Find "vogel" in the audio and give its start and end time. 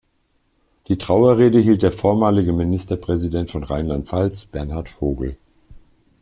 4.89-5.37